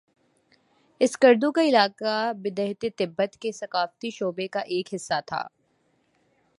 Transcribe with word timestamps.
اسکردو 1.01 1.51
کا 1.51 1.61
علاقہ 1.61 2.31
بدھت 2.37 2.85
تبت 2.97 3.37
کے 3.37 3.51
ثقافتی 3.51 4.09
شعبے 4.09 4.47
کا 4.47 4.59
ایک 4.59 4.93
حصہ 4.95 5.19
تھا 5.25 5.47